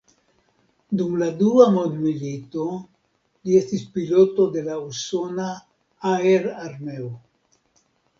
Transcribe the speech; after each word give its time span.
Dum 0.99 1.11
la 1.23 1.25
Dua 1.41 1.65
Mondmilito 1.73 2.63
li 3.49 3.57
estis 3.59 3.83
piloto 3.97 4.47
de 4.55 4.63
la 4.69 4.79
usona 4.87 5.45
aerarmeo. 6.13 7.11